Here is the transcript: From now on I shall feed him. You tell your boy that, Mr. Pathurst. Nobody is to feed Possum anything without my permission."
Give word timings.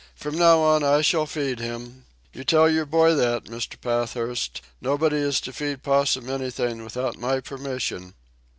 From 0.15 0.35
now 0.35 0.57
on 0.61 0.83
I 0.83 1.01
shall 1.01 1.27
feed 1.27 1.59
him. 1.59 2.05
You 2.33 2.43
tell 2.43 2.67
your 2.67 2.87
boy 2.87 3.13
that, 3.13 3.43
Mr. 3.43 3.79
Pathurst. 3.79 4.59
Nobody 4.81 5.17
is 5.17 5.39
to 5.41 5.53
feed 5.53 5.83
Possum 5.83 6.27
anything 6.27 6.83
without 6.83 7.19
my 7.19 7.39
permission." 7.39 8.15